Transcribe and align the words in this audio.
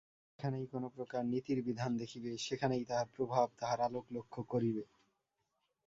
যেখানেই 0.29 0.65
কোনপ্রকার 0.67 1.23
নীতির 1.25 1.59
বিধান 1.67 1.91
দেখিবে, 1.97 2.31
সেখানেই 2.37 2.83
তাঁহার 2.85 3.07
প্রভাব, 3.15 3.47
তাঁহার 3.59 3.79
আলোক 3.81 4.05
লক্ষ্য 4.11 4.41
করিবে। 4.43 4.83